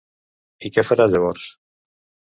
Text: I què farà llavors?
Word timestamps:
I 0.69 0.71
què 0.77 0.85
farà 0.87 1.07
llavors? 1.13 1.47